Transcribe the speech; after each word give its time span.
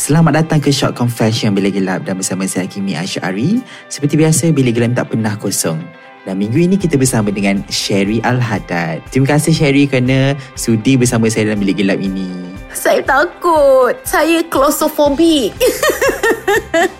Selamat 0.00 0.40
datang 0.40 0.64
ke 0.64 0.72
Short 0.72 0.96
Confession 0.96 1.52
Bilik 1.52 1.76
Gelap 1.76 2.08
dan 2.08 2.16
bersama 2.16 2.48
saya 2.48 2.64
Kimi 2.64 2.96
Asyari. 2.96 3.60
Seperti 3.92 4.16
biasa, 4.16 4.48
Bilik 4.48 4.80
Gelap 4.80 4.96
tak 4.96 5.12
pernah 5.12 5.36
kosong. 5.36 5.76
Dan 6.24 6.40
minggu 6.40 6.56
ini 6.56 6.80
kita 6.80 6.96
bersama 6.96 7.28
dengan 7.28 7.60
Sherry 7.68 8.16
Al-Haddad. 8.24 9.04
Terima 9.12 9.36
kasih 9.36 9.52
Sherry 9.52 9.84
kerana 9.84 10.40
sudi 10.56 10.96
bersama 10.96 11.28
saya 11.28 11.52
dalam 11.52 11.60
Bilik 11.60 11.84
Gelap 11.84 12.00
ini. 12.00 12.32
Saya 12.72 13.04
takut. 13.04 13.92
Saya 14.08 14.40
claustrophobic. 14.48 15.52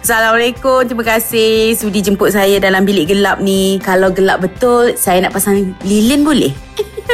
Assalamualaikum. 0.05 0.84
Terima 0.84 1.17
kasih 1.17 1.72
sudi 1.80 2.05
jemput 2.05 2.36
saya 2.36 2.61
dalam 2.61 2.84
bilik 2.84 3.17
gelap 3.17 3.39
ni. 3.39 3.78
Kalau 3.78 4.11
gelap 4.11 4.42
betul, 4.42 4.98
saya 4.98 5.22
nak 5.22 5.33
pasang 5.33 5.72
lilin 5.86 6.27
boleh? 6.27 6.52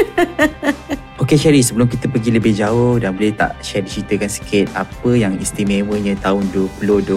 Okey 1.22 1.41
Sherry, 1.41 1.64
sebelum 1.64 1.89
kita 1.89 2.12
pergi 2.12 2.30
lebih 2.34 2.52
jauh 2.52 3.00
dan 3.00 3.16
boleh 3.16 3.33
tak 3.33 3.56
Sherry 3.64 3.89
ceritakan 3.89 4.28
sikit 4.28 4.66
apa 4.77 5.11
yang 5.16 5.41
istimewanya 5.41 6.12
tahun 6.20 6.44
2021 6.53 7.16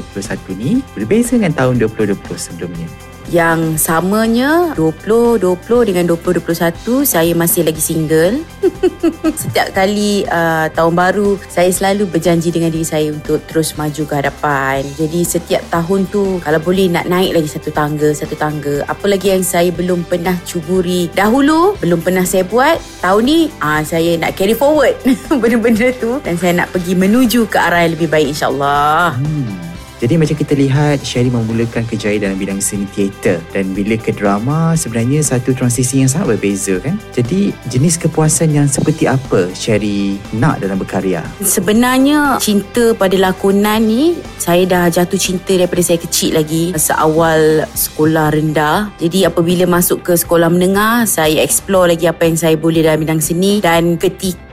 ni 0.55 0.79
berbeza 0.95 1.35
dengan 1.35 1.51
tahun 1.51 1.83
2020 1.83 2.15
sebelumnya? 2.39 3.08
Yang 3.29 3.77
samanya 3.77 4.73
2020 4.73 5.61
dengan 5.85 6.05
2021 6.17 7.05
saya 7.05 7.31
masih 7.37 7.61
lagi 7.61 7.77
single. 7.77 8.41
Setiap 9.41 9.69
kali 9.77 10.25
uh, 10.25 10.65
tahun 10.73 10.93
baru 10.97 11.37
saya 11.45 11.69
selalu 11.69 12.09
berjanji 12.09 12.49
dengan 12.49 12.73
diri 12.73 12.81
saya 12.81 13.13
untuk 13.13 13.37
terus 13.45 13.77
maju 13.77 14.01
ke 14.01 14.13
hadapan. 14.17 14.81
Jadi 14.97 15.21
setiap 15.21 15.61
tahun 15.69 16.09
tu 16.09 16.41
kalau 16.41 16.57
boleh 16.57 16.89
nak 16.89 17.05
naik 17.05 17.37
lagi 17.37 17.53
satu 17.53 17.69
tangga, 17.69 18.09
satu 18.17 18.33
tangga. 18.33 18.81
Apa 18.89 19.05
lagi 19.05 19.29
yang 19.29 19.45
saya 19.45 19.69
belum 19.69 20.09
pernah 20.09 20.33
cuburi 20.49 21.13
dahulu, 21.13 21.77
belum 21.77 22.01
pernah 22.01 22.25
saya 22.25 22.41
buat. 22.49 22.81
Tahun 22.97 23.21
ni 23.21 23.53
uh, 23.61 23.85
saya 23.85 24.17
nak 24.17 24.33
carry 24.33 24.57
forward 24.57 24.97
benda-benda 25.41 25.93
tu 26.01 26.17
dan 26.25 26.33
saya 26.33 26.65
nak 26.65 26.73
pergi 26.73 26.97
menuju 26.97 27.45
ke 27.45 27.61
arah 27.61 27.85
yang 27.85 27.93
lebih 27.93 28.09
baik 28.09 28.33
insyaAllah. 28.33 29.13
Hmm. 29.13 29.68
Jadi 29.99 30.15
macam 30.15 30.35
kita 30.39 30.55
lihat 30.55 31.03
Sherry 31.03 31.27
memulakan 31.27 31.83
kerjaya 31.83 32.15
dalam 32.15 32.39
bidang 32.39 32.63
seni 32.63 32.87
teater 32.95 33.43
dan 33.51 33.75
bila 33.75 33.99
ke 33.99 34.15
drama 34.15 34.73
sebenarnya 34.73 35.19
satu 35.19 35.51
transisi 35.51 35.99
yang 35.99 36.07
sangat 36.07 36.39
berbeza 36.39 36.79
kan. 36.79 36.95
Jadi 37.11 37.51
jenis 37.67 37.99
kepuasan 37.99 38.55
yang 38.55 38.67
seperti 38.71 39.11
apa 39.11 39.51
Sherry 39.51 40.15
nak 40.39 40.63
dalam 40.63 40.79
berkarya? 40.79 41.19
Sebenarnya 41.43 42.39
cinta 42.39 42.95
pada 42.95 43.19
lakonan 43.19 43.83
ni 43.83 44.15
saya 44.39 44.63
dah 44.63 44.85
jatuh 44.87 45.19
cinta 45.19 45.53
daripada 45.59 45.83
saya 45.83 45.99
kecil 45.99 46.39
lagi 46.39 46.71
seawal 46.79 47.67
sekolah 47.75 48.31
rendah. 48.31 48.95
Jadi 49.03 49.27
apabila 49.27 49.67
masuk 49.67 50.01
ke 50.01 50.15
sekolah 50.15 50.47
menengah 50.47 51.03
saya 51.05 51.43
explore 51.43 51.91
lagi 51.91 52.07
apa 52.07 52.23
yang 52.23 52.39
saya 52.39 52.55
boleh 52.55 52.87
dalam 52.87 53.03
bidang 53.03 53.19
seni 53.19 53.59
dan 53.59 53.99
ketika 53.99 54.48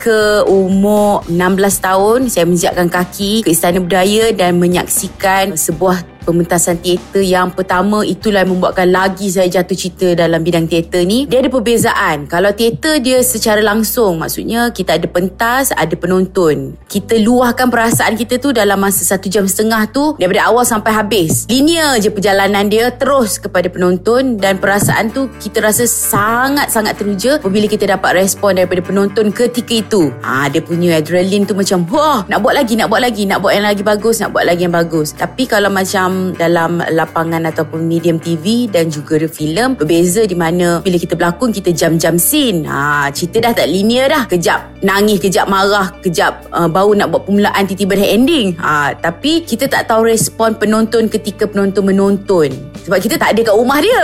umur 0.47 1.25
16 1.29 1.81
tahun 1.81 2.21
saya 2.29 2.45
menjejakkan 2.45 2.89
kaki 2.93 3.45
ke 3.47 3.51
Istana 3.53 3.81
Budaya 3.81 4.31
dan 4.37 4.61
menyaksikan 4.61 5.57
sebuah 5.57 6.16
pementasan 6.27 6.83
teater 6.83 7.23
yang 7.23 7.55
pertama 7.55 8.03
itulah 8.03 8.43
yang 8.43 8.59
membuatkan 8.59 8.91
lagi 8.91 9.31
saya 9.31 9.47
jatuh 9.47 9.79
cinta 9.79 10.19
dalam 10.19 10.43
bidang 10.43 10.67
teater 10.67 11.07
ni. 11.07 11.31
Dia 11.31 11.39
ada 11.39 11.51
perbezaan. 11.55 12.27
Kalau 12.27 12.51
teater 12.51 12.99
dia 12.99 13.23
secara 13.23 13.63
langsung 13.63 14.19
maksudnya 14.19 14.75
kita 14.75 14.99
ada 14.99 15.07
pentas 15.07 15.71
ada 15.71 15.95
penonton. 15.95 16.75
Kita 16.91 17.15
luahkan 17.23 17.71
perasaan 17.71 18.19
kita 18.19 18.43
tu 18.43 18.51
dalam 18.51 18.83
masa 18.83 19.07
satu 19.07 19.31
jam 19.31 19.47
setengah 19.47 19.87
tu 19.95 20.19
daripada 20.19 20.51
awal 20.51 20.67
sampai 20.67 20.91
habis. 20.91 21.47
Linear 21.47 22.03
je 22.03 22.11
perjalanan 22.11 22.67
dia 22.67 22.91
terus 22.91 23.39
kepada 23.39 23.71
penonton 23.71 24.41
dan 24.41 24.59
perasaan 24.59 25.15
tu 25.15 25.31
kita 25.39 25.63
rasa 25.63 25.87
sangat-sangat 25.87 26.99
teruja 26.99 27.31
apabila 27.39 27.71
kita 27.71 27.87
dapat 27.87 28.25
respon 28.25 28.57
daripada 28.57 28.83
penonton 28.83 29.31
ketika 29.31 29.75
itu. 29.77 30.11
Ha, 30.25 30.49
dia 30.49 30.65
punya 30.65 30.99
adrenaline 30.99 31.45
tu 31.45 31.53
macam 31.53 31.85
wah 31.93 32.25
nak 32.27 32.41
buat 32.41 32.57
lagi 32.57 32.75
nak 32.75 32.89
buat 32.89 33.05
lagi 33.05 33.29
nak 33.29 33.39
buat 33.45 33.53
yang 33.53 33.69
lagi 33.69 33.85
bagus 33.85 34.19
nak 34.25 34.33
buat 34.33 34.45
lagi 34.49 34.65
yang 34.65 34.75
bagus. 34.75 35.13
Tapi 35.13 35.45
kalau 35.45 35.69
macam 35.69 36.16
dalam 36.35 36.83
lapangan 36.83 37.45
ataupun 37.51 37.85
medium 37.85 38.19
TV 38.21 38.69
dan 38.71 38.89
juga 38.89 39.19
filem. 39.27 39.75
Berbeza 39.77 40.23
di 40.25 40.37
mana 40.37 40.81
bila 40.81 40.97
kita 40.97 41.19
berlakon 41.19 41.51
kita 41.53 41.71
jam-jam 41.73 42.17
scene. 42.17 42.65
Ha, 42.69 43.11
cerita 43.11 43.51
dah 43.51 43.53
tak 43.53 43.69
linear 43.69 44.09
dah. 44.13 44.25
Kejap 44.31 44.81
nangis 44.85 45.19
kejap 45.19 45.49
marah 45.49 45.91
kejap 46.05 46.47
uh, 46.53 46.69
baru 46.71 46.95
nak 46.95 47.11
buat 47.11 47.23
permulaan 47.27 47.65
tiba-tiba 47.67 47.99
dah 47.99 48.09
ending. 48.13 48.47
Ha, 48.61 48.95
tapi 48.95 49.43
kita 49.43 49.67
tak 49.67 49.91
tahu 49.91 50.07
respon 50.07 50.55
penonton 50.55 51.11
ketika 51.11 51.51
penonton 51.51 51.91
menonton. 51.91 52.49
Sebab 52.87 53.03
kita 53.03 53.19
tak 53.19 53.35
ada 53.35 53.41
kat 53.51 53.57
rumah 53.59 53.83
dia. 53.83 54.03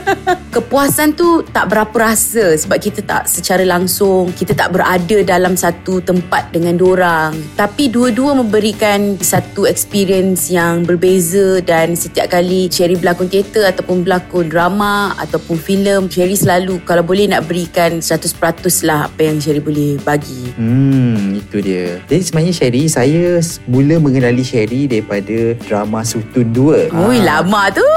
Kepuasan 0.54 1.18
tu 1.18 1.42
tak 1.50 1.66
berapa 1.66 1.90
rasa 1.98 2.54
sebab 2.54 2.78
kita 2.78 3.02
tak 3.02 3.26
secara 3.26 3.66
langsung 3.66 4.30
kita 4.30 4.54
tak 4.54 4.70
berada 4.70 5.18
dalam 5.26 5.58
satu 5.58 5.98
tempat 5.98 6.54
dengan 6.54 6.78
dorang. 6.78 7.34
Tapi 7.58 7.90
dua-dua 7.90 8.38
memberikan 8.38 9.18
satu 9.18 9.66
experience 9.66 10.46
yang 10.46 10.86
berbeza 10.86 11.49
dan 11.58 11.98
setiap 11.98 12.30
kali 12.30 12.70
Sherry 12.70 12.94
berlakon 12.94 13.26
teater 13.26 13.66
ataupun 13.66 14.06
berlakon 14.06 14.46
drama 14.46 15.10
ataupun 15.18 15.58
filem 15.58 16.06
Sherry 16.06 16.38
selalu 16.38 16.78
kalau 16.86 17.02
boleh 17.02 17.26
nak 17.26 17.50
berikan 17.50 17.98
100% 17.98 18.38
lah 18.86 19.10
apa 19.10 19.26
yang 19.26 19.42
Sherry 19.42 19.58
boleh 19.58 19.98
bagi 20.06 20.54
Hmm, 20.54 21.34
itu 21.34 21.58
dia. 21.58 21.98
Jadi 22.06 22.22
sebenarnya 22.22 22.54
Sherry, 22.54 22.82
saya 22.86 23.24
mula 23.66 23.98
mengenali 23.98 24.46
Sherry 24.46 24.86
daripada 24.86 25.58
drama 25.66 26.06
Sutun 26.06 26.54
2. 26.54 26.94
Ui 26.94 27.18
Ah, 27.18 27.42
lama 27.42 27.62
tu 27.72 27.88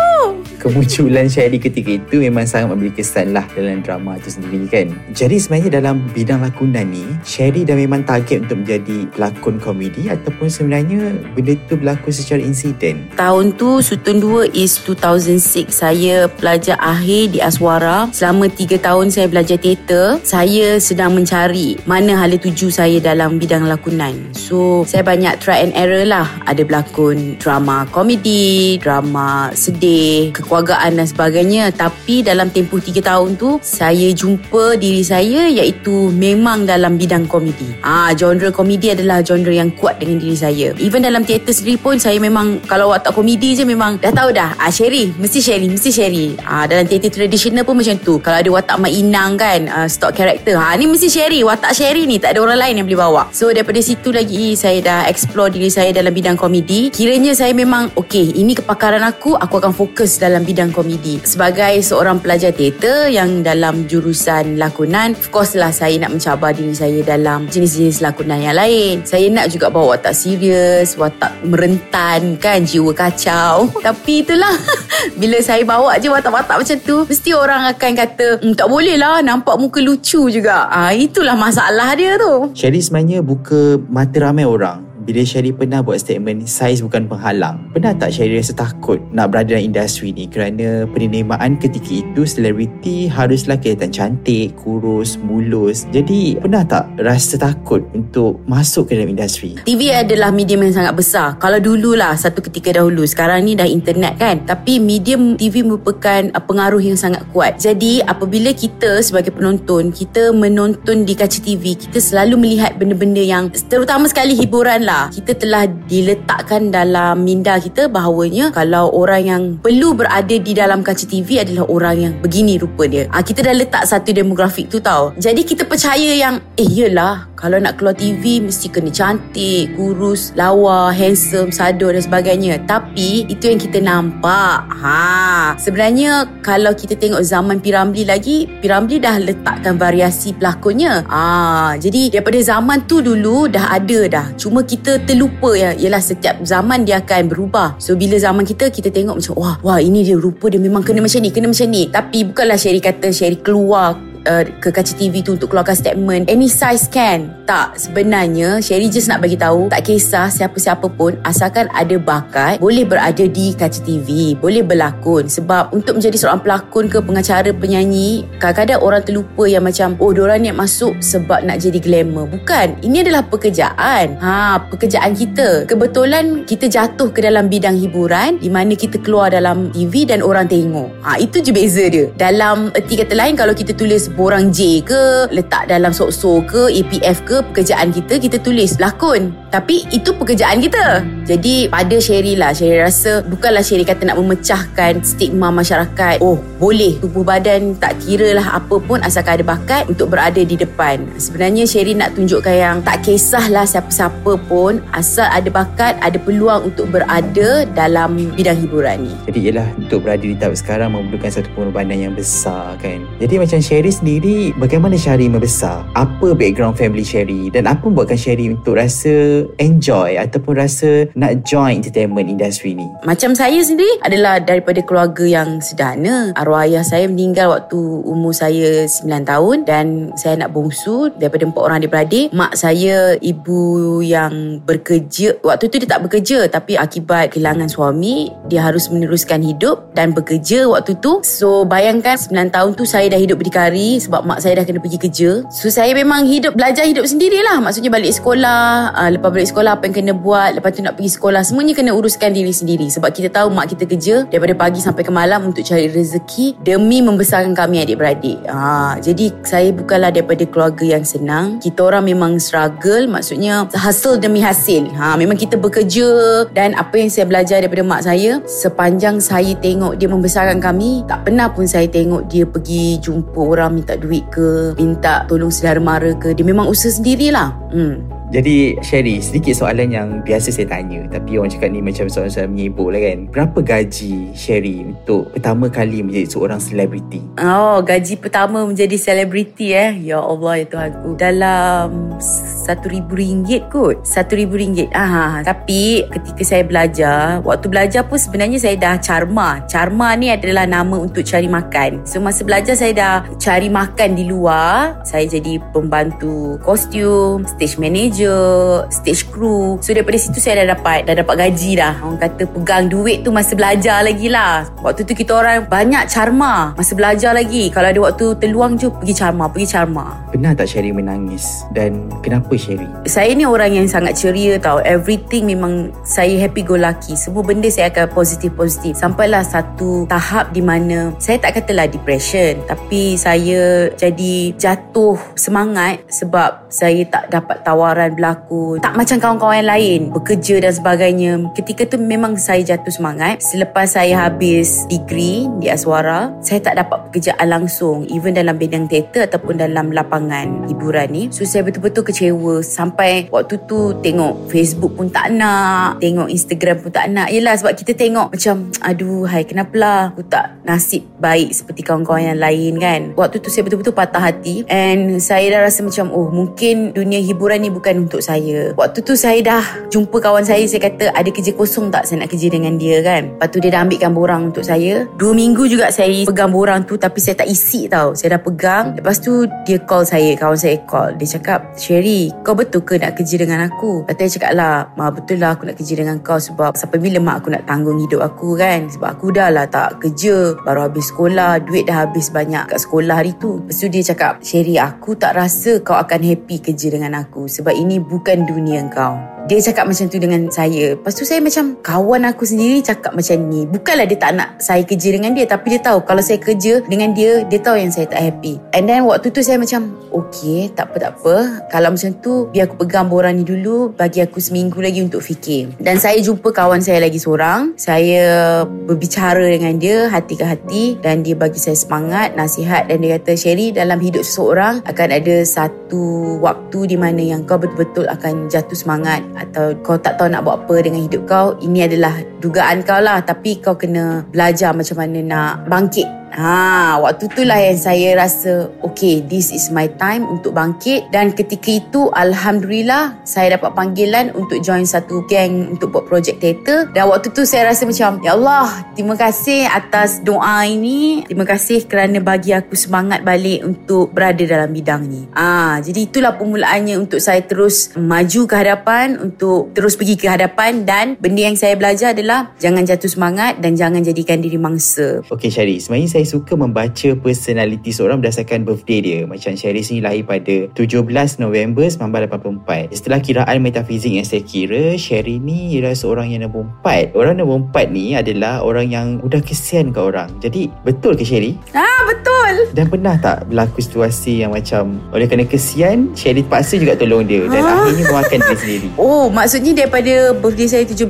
Kemunculan 0.63 1.28
Sherry 1.28 1.59
ketika 1.59 2.00
itu 2.00 2.24
memang 2.24 2.47
sangat 2.47 2.72
memberi 2.72 2.96
kesan 2.96 3.35
lah 3.35 3.44
dalam 3.51 3.84
drama 3.84 4.16
itu 4.16 4.31
sendiri 4.31 4.63
kan. 4.72 4.88
Jadi 5.12 5.35
sebenarnya 5.35 5.84
dalam 5.84 6.00
bidang 6.16 6.40
lakonan 6.40 6.88
ni, 6.88 7.03
Sherry 7.28 7.68
dah 7.68 7.75
memang 7.75 8.07
target 8.07 8.47
untuk 8.47 8.63
menjadi 8.63 9.12
pelakon 9.12 9.59
komedi 9.59 10.07
ataupun 10.07 10.47
sebenarnya 10.47 11.19
benda 11.35 11.59
tu 11.68 11.75
berlaku 11.75 12.16
secara 12.16 12.40
insiden. 12.40 13.12
Tahun 13.19 13.59
tu 13.59 13.84
Sutun 13.84 14.23
2 14.23 14.56
is 14.56 14.79
2006 14.88 15.68
Saya 15.68 16.31
pelajar 16.31 16.79
akhir 16.79 17.35
di 17.35 17.44
Aswara. 17.44 18.07
Selama 18.16 18.47
3 18.47 18.79
tahun 18.79 19.12
saya 19.12 19.28
belajar 19.28 19.59
teater. 19.59 20.23
Saya 20.23 20.79
sedang 20.79 21.12
mencari 21.19 21.75
Mana 21.84 22.16
hala 22.16 22.40
tuju 22.40 22.72
saya 22.72 23.03
dalam 23.03 23.35
bidang 23.35 23.68
lakonan. 23.68 24.31
So 24.31 24.88
saya 24.88 25.03
banyak 25.03 25.44
try 25.44 25.59
and 25.59 25.75
error 25.75 26.07
lah. 26.07 26.31
Ada 26.47 26.63
berlakon 26.63 27.35
drama 27.35 27.84
komedi 27.91 28.79
Drama 28.79 29.52
sedih 29.52 30.31
Kekeluargaan 30.53 31.02
dan 31.02 31.09
sebagainya. 31.09 31.64
Tapi 31.73 32.22
dalam 32.22 32.53
tempoh 32.53 32.78
3 32.78 33.02
tahun 33.02 33.41
tu 33.41 33.58
Saya 33.66 34.14
jumpa 34.14 34.78
diri 34.78 35.02
saya 35.02 35.50
Iaitu 35.50 36.14
memang 36.14 36.70
dalam 36.70 36.94
bidang 36.94 37.26
komedi. 37.26 37.73
Ah, 37.82 38.14
Genre 38.14 38.53
komedi 38.53 38.94
adalah 38.94 39.26
genre 39.26 39.50
yang 39.50 39.73
kuat 39.73 39.97
dengan 39.97 40.22
diri 40.22 40.38
saya. 40.38 40.70
Even 40.78 41.02
dalam 41.02 41.26
teater 41.26 41.50
sendiri 41.50 41.82
pun 41.82 41.97
Saya 41.97 42.22
memang 42.22 42.61
Kalau 42.70 42.94
watak 42.94 43.17
komedi 43.17 43.58
je 43.58 43.66
memang 43.66 43.97
Dah 43.97 44.14
tahu 44.14 44.29
dah. 44.29 44.53
Ah, 44.61 44.70
Sherry 44.70 45.09
Mesti 45.17 45.41
Sherry 45.41 45.66
Mesti 45.66 45.90
Sherry. 45.90 46.38
Ah, 46.46 46.70
Dalam 46.70 46.85
teater 46.85 47.09
tradisional 47.09 47.66
pun 47.66 47.73
macam 47.82 47.97
tu. 47.97 48.22
Kalau 48.22 48.38
ada 48.38 48.50
watak 48.53 48.78
Mak 48.78 48.94
Inang 48.94 49.34
kan 49.41 49.66
ah, 49.73 49.90
Stock 49.90 50.14
character 50.14 50.53
ha, 50.53 50.78
Ni 50.78 50.85
mesti 50.85 51.09
Sherry. 51.09 51.41
Watak 51.41 51.73
Sherry 51.73 52.05
ni 52.05 52.22
Tak 52.22 52.38
ada 52.38 52.46
orang 52.46 52.61
lain 52.61 52.78
yang 52.78 52.85
boleh 52.85 53.02
bawa. 53.02 53.23
So 53.34 53.50
daripada 53.50 53.82
situ 53.82 54.14
lagi 54.14 54.53
Saya 54.53 54.85
dah 54.85 55.00
explore 55.09 55.50
diri 55.50 55.73
saya 55.73 55.90
Dalam 55.90 56.14
bidang 56.14 56.38
komedi. 56.38 56.94
Kiranya 56.94 57.34
saya 57.34 57.58
memang 57.58 57.90
Okay 57.97 58.38
ini 58.38 58.53
kepakaran 58.53 59.02
aku 59.02 59.34
Aku 59.34 59.58
akan 59.58 59.73
fokus 59.73 60.22
dalam 60.22 60.42
bidang 60.47 60.72
komedi. 60.72 61.19
Sebagai 61.23 61.79
seorang 61.84 62.19
pelajar 62.19 62.55
teater 62.55 63.11
yang 63.11 63.43
dalam 63.43 63.87
jurusan 63.87 64.55
lakonan, 64.59 65.16
of 65.16 65.28
course 65.31 65.55
lah 65.55 65.72
saya 65.72 65.99
nak 65.99 66.16
mencabar 66.16 66.55
diri 66.55 66.72
saya 66.72 66.99
dalam 67.03 67.47
jenis-jenis 67.51 68.03
lakonan 68.03 68.40
yang 68.40 68.55
lain. 68.55 69.03
Saya 69.03 69.28
nak 69.28 69.51
juga 69.51 69.67
bawa 69.72 69.97
watak 69.99 70.16
serius, 70.16 70.95
watak 70.95 71.31
merentan 71.43 72.40
kan, 72.40 72.63
jiwa 72.63 72.95
kacau. 72.95 73.67
Tapi 73.87 74.23
itulah, 74.23 74.55
bila 75.22 75.40
saya 75.43 75.63
bawa 75.67 75.99
je 75.99 76.07
watak-watak 76.07 76.55
macam 76.63 76.78
tu, 76.79 76.97
mesti 77.07 77.31
orang 77.35 77.67
akan 77.75 77.91
kata, 77.95 78.28
hmm, 78.40 78.55
tak 78.55 78.67
boleh 78.72 78.95
lah 78.95 79.19
nampak 79.23 79.55
muka 79.59 79.79
lucu 79.84 80.31
juga. 80.31 80.67
Ah 80.72 80.93
Itulah 80.93 81.35
masalah 81.35 81.97
dia 81.99 82.16
tu. 82.16 82.53
Sherry 82.55 82.79
sebenarnya 82.79 83.19
buka 83.19 83.75
mata 83.91 84.17
ramai 84.23 84.47
orang 84.47 84.92
bila 85.03 85.22
Sherry 85.28 85.52
pernah 85.52 85.84
buat 85.84 86.00
statement 86.00 86.47
saiz 86.47 86.79
bukan 86.79 87.11
penghalang. 87.11 87.67
Pernah 87.76 87.91
tak 88.00 88.16
Sherry 88.16 88.40
rasa 88.40 88.55
takut 88.55 89.03
nak 89.11 89.35
berada 89.35 89.53
dalam 89.53 89.67
industri 89.67 90.16
ni? 90.16 90.32
Kerana 90.32 90.88
penerimaan 90.88 91.59
ketika 91.59 92.00
itu 92.00 92.23
selebriti 92.23 93.11
haruslah 93.11 93.59
kelihatan 93.59 93.91
cantik 93.91 94.55
kurus 94.55 95.20
mulus. 95.20 95.84
Jadi 95.91 96.40
pernah 96.40 96.64
tak 96.64 96.88
rasa 97.03 97.35
takut 97.35 97.84
untuk 97.91 98.40
masuk 98.47 98.88
ke 98.88 98.96
dalam 98.96 99.11
industri? 99.11 99.59
TV 99.67 99.91
adalah 99.91 100.32
medium 100.32 100.64
yang 100.64 100.73
sangat 100.73 100.96
besar. 100.96 101.35
Kalau 101.38 101.59
dululah 101.59 102.16
satu 102.16 102.40
ketika 102.40 102.79
dahulu. 102.79 103.03
Sekarang 103.03 103.44
ni 103.44 103.59
dah 103.59 103.67
internet 103.67 104.16
kan? 104.16 104.47
Tapi 104.47 104.79
medium 104.79 105.35
TV 105.35 105.67
merupakan 105.67 106.32
uh, 106.32 106.44
pengaruh 106.44 106.79
yang 106.79 106.96
sangat 106.96 107.22
kuat. 107.35 107.59
Jadi 107.59 108.00
apabila 108.00 108.55
kita 108.55 109.03
sebagai 109.03 109.35
penonton 109.35 109.91
kita 109.91 110.32
menonton 110.32 111.03
di 111.03 111.14
kaca 111.17 111.40
TV 111.44 111.76
kita 111.76 112.00
selalu 112.00 112.40
melihat 112.40 112.79
benda-benda 112.79 113.20
yang 113.20 113.52
terutama 113.67 114.08
sekali 114.08 114.38
hiburan 114.38 114.85
lah 114.85 114.92
lah 114.93 115.05
kita 115.09 115.34
telah 115.34 115.66
diletakkan 115.90 116.69
dalam 116.69 117.25
minda 117.25 117.57
kita 117.57 117.90
bahawanya 117.90 118.53
kalau 118.53 118.93
orang 118.93 119.23
yang 119.25 119.43
perlu 119.57 119.97
berada 119.97 120.37
di 120.37 120.53
dalam 120.53 120.85
kaca 120.85 121.09
TV 121.09 121.41
adalah 121.41 121.66
orang 121.66 121.95
yang 121.97 122.13
begini 122.22 122.61
rupa 122.61 122.85
dia. 122.85 123.09
Ha, 123.09 123.25
kita 123.25 123.41
dah 123.41 123.57
letak 123.57 123.90
satu 123.90 124.13
demografik 124.13 124.69
tu 124.69 124.78
tau. 124.78 125.09
Jadi 125.17 125.41
kita 125.41 125.66
percaya 125.66 126.13
yang 126.13 126.37
eh 126.53 126.69
yelah 126.69 127.33
kalau 127.43 127.59
nak 127.59 127.75
keluar 127.75 127.91
TV 127.91 128.40
mesti 128.40 128.72
kena 128.72 128.87
cantik, 128.87 129.75
kurus, 129.75 130.31
lawa, 130.40 130.95
handsome, 130.95 131.51
sado 131.51 131.91
dan 131.91 131.99
sebagainya. 131.99 132.55
Tapi 132.63 133.28
itu 133.28 133.51
yang 133.51 133.59
kita 133.59 133.84
nampak. 133.84 134.63
Ha, 134.72 135.59
sebenarnya 135.59 136.40
kalau 136.40 136.72
kita 136.72 136.95
tengok 136.95 137.19
zaman 137.19 137.59
Piramli 137.59 138.07
lagi, 138.07 138.47
Piramli 138.63 139.03
dah 139.03 139.19
letakkan 139.19 139.75
variasi 139.75 140.31
pelakonnya. 140.40 141.03
Ah, 141.11 141.75
jadi 141.75 142.16
daripada 142.16 142.40
zaman 142.40 142.87
tu 142.87 143.03
dulu 143.03 143.51
dah 143.51 143.75
ada 143.75 143.99
dah. 144.07 144.25
Cuma 144.40 144.63
kita 144.63 145.03
terlupa 145.03 145.51
ya, 145.51 145.75
ialah 145.75 145.99
setiap 145.99 146.40
zaman 146.47 146.87
dia 146.87 147.03
akan 147.03 147.28
berubah. 147.28 147.75
So 147.75 147.99
bila 147.99 148.16
zaman 148.16 148.47
kita 148.47 148.72
kita 148.72 148.87
tengok 148.87 149.19
macam 149.19 149.35
wah, 149.35 149.59
wah 149.59 149.79
ini 149.84 150.07
dia 150.07 150.16
rupa 150.16 150.47
dia 150.47 150.63
memang 150.63 150.79
kena 150.79 151.03
macam 151.03 151.19
ni, 151.19 151.28
kena 151.28 151.51
macam 151.51 151.67
ni. 151.67 151.91
Tapi 151.91 152.23
bukanlah 152.23 152.55
Sherry 152.55 152.79
kata 152.79 153.11
Sherry 153.11 153.35
keluar 153.35 154.13
uh, 154.28 154.43
ke 154.59 154.70
kaca 154.72 154.93
TV 154.96 155.23
tu 155.23 155.35
untuk 155.35 155.52
keluarkan 155.52 155.75
statement 155.75 156.28
any 156.31 156.47
size 156.47 156.87
can. 156.87 157.31
Tak 157.43 157.75
sebenarnya 157.79 158.64
Sherry 158.64 158.87
just 158.87 159.11
nak 159.11 159.20
bagi 159.20 159.35
tahu 159.35 159.67
tak 159.67 159.87
kisah 159.87 160.31
siapa-siapa 160.31 160.87
pun 160.87 161.20
asalkan 161.28 161.67
ada 161.75 161.96
bakat 161.99 162.59
boleh 162.59 162.87
berada 162.87 163.25
di 163.28 163.52
kaca 163.55 163.79
TV 163.84 164.35
boleh 164.40 164.64
berlakon. 164.64 165.28
Sebab 165.28 165.75
untuk 165.75 165.99
menjadi 165.99 166.17
seorang 166.20 166.41
pelakon 166.43 166.85
ke 166.87 166.99
pengacara 167.03 167.52
penyanyi 167.52 168.28
kadang-kadang 168.40 168.79
orang 168.84 169.03
terlupa 169.03 169.43
yang 169.47 169.64
macam 169.66 169.96
oh 169.99 170.11
diorang 170.11 170.40
ni 170.43 170.52
masuk 170.53 170.96
sebab 171.03 171.43
nak 171.43 171.59
jadi 171.59 171.79
glamour. 171.79 172.29
Bukan 172.31 172.79
ini 172.84 173.03
adalah 173.03 173.26
pekerjaan. 173.28 174.16
Ha 174.19 174.61
pekerjaan 174.72 175.16
kita. 175.17 175.67
Kebetulan 175.67 176.47
kita 176.47 176.69
jatuh 176.72 177.11
ke 177.11 177.19
dalam 177.23 177.52
bidang 177.52 177.76
hiburan 177.76 178.40
di 178.40 178.47
mana 178.47 178.73
kita 178.78 178.99
keluar 179.02 179.34
dalam 179.34 179.73
TV 179.73 180.08
dan 180.08 180.23
orang 180.23 180.47
tengok. 180.47 180.90
Ha 181.03 181.19
itu 181.19 181.43
je 181.43 181.52
beza 181.52 181.85
dia. 181.90 182.08
Dalam 182.16 182.72
erti 182.72 182.96
kata 182.96 183.14
lain 183.17 183.35
kalau 183.35 183.52
kita 183.52 183.76
tulis 183.76 184.13
borang 184.14 184.54
J 184.54 184.86
ke 184.86 185.30
letak 185.34 185.70
dalam 185.70 185.90
sok-sok 185.90 186.40
ke 186.46 186.62
APF 186.82 187.18
ke 187.26 187.42
pekerjaan 187.52 187.90
kita 187.90 188.22
kita 188.22 188.38
tulis 188.42 188.78
lakon. 188.78 189.34
Tapi 189.50 189.86
itu 189.90 190.14
pekerjaan 190.14 190.62
kita 190.62 191.02
jadi 191.23 191.72
pada 191.72 191.96
Sherry 192.03 192.35
lah 192.35 192.52
Sherry 192.52 192.84
rasa 192.84 193.23
bukanlah 193.23 193.64
Sherry 193.64 193.87
kata 193.87 194.03
nak 194.03 194.20
memecahkan 194.20 195.08
stigma 195.08 195.55
masyarakat 195.55 196.20
oh 196.20 196.35
boleh 196.59 196.99
tubuh 196.99 197.23
badan 197.23 197.79
tak 197.79 197.96
kira 198.03 198.35
lah 198.35 198.59
apa 198.59 198.75
pun 198.75 198.99
asalkan 198.99 199.40
ada 199.40 199.46
bakat 199.55 199.87
untuk 199.87 200.11
berada 200.11 200.43
di 200.43 200.59
depan. 200.59 201.08
Sebenarnya 201.16 201.64
Sherry 201.64 201.96
nak 201.96 202.20
tunjukkan 202.20 202.55
yang 202.55 202.78
tak 202.84 203.08
kisahlah 203.08 203.64
siapa-siapa 203.64 204.35
pun 204.52 204.84
asal 204.91 205.28
ada 205.31 205.47
bakat 205.47 205.96
ada 206.03 206.20
peluang 206.20 206.67
untuk 206.67 206.91
berada 206.91 207.64
dalam 207.72 208.35
bidang 208.35 208.59
hiburan 208.59 209.08
ni. 209.08 209.14
Jadi 209.31 209.40
ialah 209.47 209.67
untuk 209.79 210.03
berada 210.03 210.28
di 210.28 210.35
tahap 210.35 210.59
sekarang 210.59 210.91
memerlukan 210.91 211.31
satu 211.31 211.47
pengorbanan 211.55 212.03
yang 212.03 212.14
besar 212.16 212.76
kan? 212.84 212.99
Jadi 213.23 213.40
macam 213.40 213.59
Sherry 213.64 213.91
sendiri 213.96 214.52
bagaimana 214.59 214.99
Syari 214.99 215.31
membesar? 215.31 215.87
Apa 215.96 216.35
background 216.35 216.76
family 216.76 217.08
Syari 217.08 217.47
dan 217.47 217.72
apa 217.72 217.87
membuatkan 217.87 218.19
Syari 218.19 218.52
untuk 218.52 218.76
rasa 218.76 219.47
enjoy 219.55 220.19
ataupun 220.19 220.59
rasa 220.59 221.08
nak 221.14 221.46
join 221.46 221.82
entertainment 221.82 222.30
industry 222.30 222.74
ni? 222.78 222.86
Macam 223.06 223.38
saya 223.38 223.62
sendiri 223.62 224.02
adalah 224.02 224.42
daripada 224.42 224.82
keluarga 224.82 225.26
yang 225.26 225.62
sederhana. 225.62 226.34
Arwah 226.38 226.66
ayah 226.66 226.82
saya 226.86 227.06
meninggal 227.10 227.54
waktu 227.54 227.78
umur 228.04 228.34
saya 228.34 228.86
9 228.90 229.30
tahun 229.30 229.58
dan 229.66 229.86
saya 230.18 230.42
nak 230.42 230.54
bongsu 230.54 231.14
daripada 231.18 231.46
empat 231.46 231.62
orang 231.62 231.78
adik-beradik. 231.82 232.28
Mak 232.34 232.58
saya 232.58 233.16
ibu 233.22 234.02
yang 234.02 234.64
bekerja. 234.66 235.38
Waktu 235.46 235.70
tu 235.70 235.78
dia 235.82 235.90
tak 235.90 236.04
bekerja 236.06 236.50
tapi 236.50 236.78
akibat 236.78 237.34
kehilangan 237.34 237.70
suami 237.70 238.34
dia 238.50 238.66
harus 238.66 238.90
meneruskan 238.90 239.42
hidup 239.46 239.94
dan 239.94 240.12
bekerja 240.12 240.66
waktu 240.70 240.98
tu. 241.00 241.22
So 241.22 241.66
bayangkan 241.66 242.18
9 242.18 242.54
tahun 242.54 242.72
tu 242.74 242.84
saya 242.90 243.10
dah 243.14 243.20
hidup 243.20 243.40
berdikari 243.40 244.02
sebab 244.02 244.26
mak 244.26 244.42
saya 244.42 244.62
dah 244.62 244.66
kena 244.66 244.82
pergi 244.82 245.00
kerja. 245.00 245.30
So 245.54 245.70
saya 245.70 245.94
memang 245.94 246.26
hidup 246.26 246.58
belajar 246.58 246.88
hidup 246.88 247.06
sendirilah. 247.06 247.62
Maksudnya 247.62 247.92
balik 247.94 248.14
sekolah, 248.14 248.94
uh, 248.96 249.10
lepas 249.14 249.30
balik 249.30 249.50
sekolah 249.50 249.72
apa 249.78 249.84
yang 249.90 249.96
kena 249.96 250.14
buat, 250.16 250.58
lepas 250.58 250.72
tu 250.74 250.82
nak 250.82 250.96
pergi 251.03 251.20
sekolah, 251.20 251.44
semuanya 251.44 251.76
kena 251.76 251.91
uruskan 251.91 252.32
diri 252.32 252.55
sendiri 252.55 252.88
sebab 252.88 253.11
kita 253.11 253.28
tahu 253.28 253.52
mak 253.52 253.76
kita 253.76 253.84
kerja 253.84 254.16
daripada 254.23 254.55
pagi 254.55 254.79
sampai 254.79 255.03
ke 255.03 255.11
malam 255.11 255.52
untuk 255.52 255.59
cari 255.59 255.91
rezeki 255.91 256.63
demi 256.63 257.03
membesarkan 257.03 257.51
kami 257.51 257.84
adik-beradik. 257.84 258.39
Ha, 258.48 258.96
jadi 259.03 259.36
saya 259.44 259.75
bukanlah 259.75 260.15
daripada 260.15 260.48
keluarga 260.48 260.96
yang 260.96 261.03
senang. 261.03 261.60
Kita 261.60 261.91
orang 261.91 262.08
memang 262.08 262.39
struggle, 262.39 263.12
maksudnya 263.12 263.67
hasil 263.75 264.15
demi 264.15 264.39
hasil. 264.39 264.96
Ha, 264.96 265.20
memang 265.20 265.36
kita 265.36 265.60
bekerja 265.60 266.08
dan 266.55 266.72
apa 266.79 266.96
yang 266.96 267.12
saya 267.12 267.27
belajar 267.27 267.60
daripada 267.60 267.84
mak 267.84 268.08
saya, 268.08 268.39
sepanjang 268.48 269.20
saya 269.20 269.51
tengok 269.60 270.00
dia 270.00 270.08
membesarkan 270.08 270.63
kami, 270.63 271.03
tak 271.03 271.27
pernah 271.27 271.51
pun 271.51 271.67
saya 271.67 271.91
tengok 271.91 272.32
dia 272.32 272.48
pergi 272.48 273.03
jumpa 273.03 273.44
orang 273.44 273.75
minta 273.75 274.00
duit 274.00 274.24
ke 274.32 274.72
minta 274.79 275.27
tolong 275.27 275.51
saudara 275.51 275.84
mara 275.84 276.15
ke 276.15 276.32
dia 276.32 276.48
memang 276.48 276.72
usaha 276.72 276.96
sendirilah 276.96 277.51
hmm 277.75 278.12
jadi 278.34 278.82
Sherry 278.82 279.22
sedikit 279.22 279.53
soalan 279.53 279.94
yang 279.94 280.08
biasa 280.25 280.50
saya 280.50 280.65
tanya 280.65 281.06
tapi 281.06 281.38
orang 281.38 281.53
cakap 281.53 281.70
ni 281.70 281.86
macam 281.86 282.10
soalan-soalan 282.10 282.50
menyibuk 282.50 282.89
lah 282.89 283.01
kan. 283.06 283.20
Berapa 283.30 283.60
gaji 283.62 284.34
Sherry 284.34 284.89
untuk 284.89 285.30
pertama 285.30 285.70
kali 285.70 286.01
menjadi 286.01 286.25
seorang 286.34 286.57
selebriti? 286.57 287.22
Oh, 287.38 287.86
gaji 287.86 288.17
pertama 288.17 288.65
menjadi 288.65 288.98
selebriti 288.98 289.77
eh. 289.77 289.93
Ya 290.01 290.17
Allah 290.17 290.57
ya 290.57 290.65
Tuhanku. 290.65 291.10
Dalam 291.13 292.17
satu 292.65 292.89
ribu 292.89 293.13
ringgit 293.13 293.69
kot. 293.69 294.01
Satu 294.01 294.34
ribu 294.34 294.57
ringgit. 294.57 294.89
Ah, 294.98 295.46
tapi 295.46 296.01
ketika 296.10 296.41
saya 296.41 296.65
belajar, 296.65 297.38
waktu 297.46 297.69
belajar 297.69 298.01
pun 298.10 298.17
sebenarnya 298.17 298.57
saya 298.57 298.74
dah 298.81 298.96
Charma. 298.98 299.62
Charma 299.69 300.17
ni 300.17 300.34
adalah 300.34 300.65
nama 300.65 300.98
untuk 300.98 301.22
cari 301.22 301.46
makan. 301.46 302.01
So 302.10 302.17
masa 302.17 302.41
belajar 302.41 302.74
saya 302.74 302.93
dah 302.98 303.15
cari 303.38 303.69
makan 303.69 304.17
di 304.17 304.25
luar. 304.25 305.05
Saya 305.05 305.29
jadi 305.29 305.62
pembantu 305.69 306.57
kostum, 306.65 307.46
stage 307.46 307.77
manager 307.77 308.23
manager, 308.24 308.88
stage 308.89 309.24
crew. 309.32 309.77
So 309.84 309.92
daripada 309.92 310.18
situ 310.18 310.39
saya 310.39 310.63
dah 310.63 310.75
dapat 310.75 311.06
dah 311.08 311.15
dapat 311.20 311.36
gaji 311.36 311.72
dah. 311.80 311.94
Orang 312.03 312.20
kata 312.20 312.44
pegang 312.48 312.88
duit 312.88 313.24
tu 313.24 313.30
masa 313.32 313.53
belajar 313.56 314.03
lagi 314.03 314.27
lah. 314.32 314.68
Waktu 314.80 315.03
tu 315.03 315.13
kita 315.13 315.36
orang 315.36 315.68
banyak 315.68 316.08
charma 316.08 316.72
masa 316.75 316.96
belajar 316.96 317.36
lagi. 317.36 317.68
Kalau 317.70 317.88
ada 317.92 318.00
waktu 318.00 318.25
terluang 318.39 318.80
je 318.80 318.88
pergi 318.89 319.13
charma, 319.15 319.51
pergi 319.51 319.68
charma. 319.68 320.06
Pernah 320.32 320.56
tak 320.56 320.68
Sherry 320.72 320.92
menangis? 320.96 321.68
Dan 321.75 322.10
kenapa 322.24 322.56
Sherry? 322.56 322.88
Saya 323.06 323.36
ni 323.36 323.46
orang 323.46 323.75
yang 323.75 323.88
sangat 323.88 324.15
ceria 324.18 324.58
tau. 324.58 324.80
Everything 324.84 325.50
memang 325.50 325.92
saya 326.08 326.34
happy 326.39 326.63
go 326.63 326.80
lucky. 326.80 327.13
Semua 327.20 327.44
benda 327.44 327.68
saya 327.68 327.92
akan 327.92 328.12
positif-positif. 328.15 328.96
Sampailah 328.98 329.44
satu 329.46 330.08
tahap 330.08 330.56
di 330.56 330.63
mana 330.63 331.13
saya 331.20 331.38
tak 331.39 331.62
katalah 331.62 331.88
depression. 331.89 332.58
Tapi 332.65 333.20
saya 333.20 333.92
jadi 333.94 334.56
jatuh 334.56 335.20
semangat 335.36 336.01
sebab 336.10 336.70
saya 336.70 337.06
tak 337.10 337.30
dapat 337.30 337.62
tawaran 337.65 338.12
berlakon 338.15 338.84
tak 338.84 338.93
macam 339.00 339.17
kawan-kawan 339.20 339.65
lain 339.65 340.12
bekerja 340.12 340.60
dan 340.60 340.74
sebagainya. 340.75 341.32
Ketika 341.55 341.88
tu 341.88 341.98
memang 341.98 342.36
saya 342.36 342.62
jatuh 342.63 342.91
semangat. 342.93 343.39
Selepas 343.43 343.96
saya 343.96 344.27
habis 344.27 344.86
degree 344.91 345.48
di 345.60 345.72
Aswara 345.72 346.36
saya 346.43 346.60
tak 346.60 346.79
dapat 346.79 347.10
pekerjaan 347.10 347.48
langsung. 347.48 348.03
Even 348.12 348.36
dalam 348.36 348.60
bidang 348.60 348.91
teater 348.91 349.25
ataupun 349.27 349.60
dalam 349.60 349.96
lapangan 349.96 350.67
hiburan 350.67 351.08
ni. 351.12 351.24
So 351.32 351.48
saya 351.48 351.63
betul-betul 351.63 352.03
kecewa. 352.03 352.60
Sampai 352.60 353.32
waktu 353.32 353.60
tu 353.65 353.96
tengok 354.03 354.51
Facebook 354.51 355.00
pun 355.00 355.08
tak 355.08 355.32
nak. 355.32 356.03
Tengok 356.03 356.29
Instagram 356.29 356.84
pun 356.84 356.91
tak 356.91 357.08
nak. 357.12 357.32
Yelah 357.32 357.55
sebab 357.55 357.74
kita 357.79 357.96
tengok 357.96 358.36
macam 358.36 358.55
aduh 358.84 359.25
hai 359.27 359.48
kenapalah? 359.48 360.12
Aku 360.13 360.27
tak 360.27 360.60
nasib 360.67 361.08
baik 361.24 361.55
seperti 361.55 361.82
kawan-kawan 361.88 362.36
yang 362.36 362.39
lain 362.39 362.74
kan? 362.79 363.01
Waktu 363.15 363.39
tu 363.39 363.48
saya 363.48 363.63
betul-betul 363.63 363.96
patah 363.96 364.20
hati. 364.20 364.67
And 364.67 365.24
saya 365.24 365.50
dah 365.55 365.62
rasa 365.63 365.86
macam 365.86 366.12
oh 366.12 366.27
mungkin 366.27 366.91
dunia 366.91 367.24
hiburan 367.24 367.63
ni 367.63 367.70
bukan 367.72 368.02
untuk 368.05 368.19
saya. 368.19 368.75
Waktu 368.75 369.00
tu 369.01 369.13
saya 369.15 369.39
dah 369.39 369.63
jumpa 369.89 370.19
kawan 370.19 370.43
saya 370.43 370.63
saya 370.67 370.89
kata 370.89 371.15
ada 371.15 371.29
kerja 371.31 371.51
kosong 371.55 371.89
tak? 371.89 372.05
Saya 372.05 372.24
nak 372.24 372.29
kerja 372.29 372.48
dengan 372.51 372.75
dia 372.75 373.00
kan. 373.00 373.33
Lepas 373.36 373.50
tu 373.50 373.57
dia 373.63 373.72
dah 373.72 373.81
ambilkan 373.88 374.12
borang 374.12 374.51
untuk 374.51 374.65
saya. 374.65 375.07
Dua 375.15 375.31
minggu 375.31 375.65
juga 375.65 375.89
saya 375.89 376.27
pegang 376.27 376.51
borang 376.51 376.83
tu 376.83 377.00
tapi 377.00 377.24
saya 377.24 377.39
tak 377.39 377.50
isi 377.50 377.88
tau. 377.88 378.13
Saya 378.13 378.38
dah 378.38 378.41
pegang. 378.41 378.86
Lepas 379.00 379.17
tu 379.24 379.48
dia 379.63 379.79
call 379.83 380.03
saya 380.03 380.36
kawan 380.36 380.60
saya 380.60 380.77
call. 380.86 381.15
Dia 381.15 381.39
cakap 381.39 381.60
Sherry 381.79 382.29
kau 382.43 382.53
betul 382.53 382.83
ke 382.83 383.00
nak 383.00 383.15
kerja 383.15 383.36
dengan 383.39 383.65
aku? 383.67 384.03
Lepas 384.03 384.13
tu 384.13 384.22
saya 384.27 384.31
cakap 384.39 384.51
lah 384.57 384.75
ma 385.00 385.10
betul 385.10 385.38
lah 385.39 385.55
aku 385.55 385.69
nak 385.69 385.75
kerja 385.79 385.93
dengan 385.98 386.17
kau 386.19 386.38
sebab 386.38 386.75
sampai 386.75 387.00
bila 387.00 387.17
mak 387.24 387.36
aku 387.43 387.50
nak 387.55 387.63
tanggung 387.65 387.98
hidup 388.01 388.22
aku 388.22 388.60
kan? 388.60 388.91
Sebab 388.91 389.07
aku 389.07 389.31
dah 389.31 389.50
lah 389.50 389.65
tak 389.69 390.03
kerja. 390.03 390.57
Baru 390.63 390.86
habis 390.89 391.10
sekolah 391.10 391.63
duit 391.63 391.88
dah 391.88 392.05
habis 392.05 392.29
banyak 392.29 392.67
kat 392.67 392.79
sekolah 392.79 393.15
hari 393.24 393.33
tu. 393.39 393.63
Lepas 393.63 393.77
tu 393.79 393.88
dia 393.88 394.03
cakap 394.03 394.43
Sherry 394.43 394.75
aku 394.77 395.15
tak 395.15 395.38
rasa 395.38 395.79
kau 395.81 395.95
akan 395.95 396.19
happy 396.24 396.60
kerja 396.60 396.88
dengan 396.91 397.15
aku 397.19 397.45
sebab 397.45 397.74
ini 397.83 397.99
bukan 397.99 398.47
dunia 398.47 398.87
kau 398.87 399.32
dia 399.43 399.59
cakap 399.59 399.91
macam 399.91 400.07
tu 400.07 400.17
dengan 400.23 400.47
saya. 400.47 400.95
Lepas 400.95 401.19
tu 401.19 401.27
saya 401.27 401.43
macam 401.43 401.75
Kawan 401.83 402.23
aku 402.31 402.47
sendiri 402.47 402.79
cakap 402.79 403.12
macam 403.12 403.43
ni. 403.51 403.67
Bukanlah 403.67 404.07
dia 404.07 404.15
tak 404.15 404.39
nak 404.39 404.55
Saya 404.63 404.88
kerja 404.88 405.12
dengan 405.12 405.35
dia 405.35 405.43
Tapi 405.43 405.75
dia 405.75 405.81
tahu 405.83 406.00
Kalau 406.07 406.23
saya 406.23 406.39
kerja 406.39 406.79
dengan 406.88 407.12
dia 407.12 407.43
Dia 407.43 407.59
tahu 407.59 407.75
yang 407.75 407.91
saya 407.91 408.07
tak 408.07 408.23
happy. 408.23 408.55
And 408.71 408.88
then 408.88 409.03
waktu 409.03 409.35
tu 409.35 409.43
saya 409.43 409.59
macam 409.59 409.91
Okay 410.13 410.71
tak 410.71 410.93
apa 410.93 410.95
tak 410.95 411.12
apa. 411.19 411.35
Kalau 411.67 411.89
macam 411.91 412.12
tu 412.23 412.47
Biar 412.55 412.71
aku 412.71 412.88
pegang 412.88 413.12
borang 413.12 413.35
ni 413.35 413.43
dulu 413.43 413.91
Bagi 413.91 414.23
aku 414.23 414.39
seminggu 414.39 414.79
lagi 414.79 415.03
untuk 415.03 415.19
fikir. 415.19 415.75
Dan 415.75 416.00
saya 416.00 416.15
jumpa 416.23 416.55
kawan 416.55 416.79
saya 416.79 417.03
lagi 417.03 417.19
seorang. 417.19 417.75
Saya 417.75 418.63
berbicara 418.63 419.43
dengan 419.43 419.75
dia 419.75 420.07
Hati 420.07 420.39
ke 420.39 420.45
hati 420.47 420.95
Dan 421.03 421.19
dia 421.19 421.35
bagi 421.35 421.59
saya 421.59 421.75
semangat 421.75 422.31
Nasihat 422.39 422.88
Dan 422.88 423.03
dia 423.03 423.19
kata 423.19 423.35
Sherry 423.35 423.75
Dalam 423.75 424.00
hidup 424.00 424.23
seseorang 424.23 424.79
Akan 424.88 425.12
ada 425.12 425.43
satu 425.43 426.39
waktu 426.39 426.95
Di 426.95 426.97
mana 426.97 427.19
yang 427.19 427.43
kau 427.43 427.59
betul-betul 427.59 428.07
Akan 428.07 428.47
jatuh 428.47 428.77
semangat 428.77 429.32
atau 429.33 429.73
kau 429.81 429.97
tak 429.97 430.15
tahu 430.17 430.29
nak 430.29 430.45
buat 430.45 430.65
apa 430.65 430.75
dengan 430.85 431.01
hidup 431.03 431.23
kau 431.25 431.57
ini 431.59 431.85
adalah 431.85 432.21
dugaan 432.39 432.85
kau 432.85 433.01
lah. 433.01 433.19
Tapi 433.21 433.59
kau 433.59 433.75
kena 433.75 434.25
belajar 434.29 434.71
macam 434.71 434.97
mana 435.01 435.19
nak 435.21 435.51
bangkit 435.67 436.23
Ha, 436.33 436.97
waktu 436.97 437.29
itulah 437.29 437.61
yang 437.61 437.77
saya 437.77 438.17
rasa 438.17 438.73
okay, 438.81 439.21
this 439.21 439.53
is 439.53 439.69
my 439.69 439.85
time 440.01 440.25
untuk 440.25 440.57
bangkit 440.57 441.13
dan 441.13 441.29
ketika 441.29 441.69
itu 441.69 442.09
alhamdulillah 442.09 443.21
saya 443.21 443.57
dapat 443.57 443.77
panggilan 443.77 444.33
untuk 444.33 444.57
join 444.65 444.85
satu 444.85 445.21
gang 445.29 445.69
untuk 445.77 445.93
buat 445.93 446.09
projek 446.09 446.41
teater 446.41 446.89
dan 446.89 447.05
waktu 447.09 447.29
tu 447.29 447.45
saya 447.45 447.69
rasa 447.69 447.85
macam 447.85 448.17
ya 448.25 448.33
Allah, 448.33 448.65
terima 448.97 449.13
kasih 449.13 449.69
atas 449.69 450.25
doa 450.25 450.65
ini. 450.65 451.21
Terima 451.29 451.45
kasih 451.45 451.85
kerana 451.85 452.17
bagi 452.17 452.51
aku 452.51 452.73
semangat 452.73 453.21
balik 453.21 453.61
untuk 453.61 454.09
berada 454.09 454.41
dalam 454.41 454.73
bidang 454.73 455.05
ni. 455.05 455.29
Ah, 455.37 455.77
ha, 455.77 455.85
jadi 455.85 456.09
itulah 456.09 456.33
permulaannya 456.35 456.97
untuk 456.97 457.21
saya 457.21 457.45
terus 457.45 457.93
maju 457.93 458.41
ke 458.49 458.55
hadapan 458.57 459.21
untuk 459.21 459.69
terus 459.77 459.93
pergi 459.93 460.17
ke 460.17 460.27
hadapan 460.27 460.83
dan 460.83 461.13
benda 461.21 461.45
yang 461.45 461.57
saya 461.57 461.77
belajar 461.77 462.17
adalah 462.17 462.51
jangan 462.57 462.83
jatuh 462.83 463.09
semangat 463.09 463.61
dan 463.61 463.77
jangan 463.77 464.01
jadikan 464.01 464.41
diri 464.41 464.57
mangsa. 464.57 465.21
Okay 465.29 465.53
Syari, 465.53 465.77
sebenarnya 465.77 466.09
saya 466.09 466.23
saya 466.24 466.39
suka 466.39 466.56
membaca 466.56 467.10
personality 467.20 467.92
seorang 467.92 468.24
berdasarkan 468.24 468.63
birthday 468.63 469.03
dia. 469.03 469.20
Macam 469.27 469.60
Sherry 469.60 469.84
sini 469.84 470.00
lahir 470.00 470.24
pada 470.24 470.72
17 470.72 471.03
November 471.44 471.84
1984. 471.84 472.96
Setelah 472.96 473.20
kiraan 473.20 473.60
metafizik 473.60 474.15
yang 474.15 474.24
saya 474.24 474.39
kira, 474.39 474.96
Sherry 474.96 475.44
ni 475.44 475.75
ialah 475.75 475.92
seorang 475.92 476.32
yang 476.32 476.48
nombor 476.48 476.72
4. 476.80 477.12
Orang 477.12 477.44
nombor 477.44 477.68
4 477.75 477.92
ni 477.92 478.15
adalah 478.15 478.63
orang 478.63 478.88
yang 478.88 479.20
mudah 479.20 479.44
kesian 479.44 479.92
ke 479.92 480.00
orang. 480.00 480.32
Jadi, 480.39 480.72
betul 480.88 481.20
ke 481.20 481.27
Sherry? 481.27 481.60
Ah, 481.75 482.08
betul. 482.08 482.72
Dan 482.72 482.88
pernah 482.88 483.20
tak 483.20 483.51
berlaku 483.51 483.84
situasi 483.84 484.48
yang 484.48 484.56
macam 484.56 485.03
oleh 485.12 485.27
kerana 485.27 485.44
kesian, 485.44 486.15
Sherry 486.15 486.48
terpaksa 486.48 486.80
juga 486.80 486.96
tolong 486.96 487.27
dia 487.27 487.44
dan 487.51 487.68
ha? 487.68 487.84
akhirnya 487.84 488.03
memakan 488.08 488.39
diri 488.39 488.58
sendiri. 488.63 488.89
Oh, 489.03 489.27
maksudnya 489.27 489.74
daripada 489.75 490.32
birthday 490.38 490.68
saya 490.70 490.84
17 490.88 491.03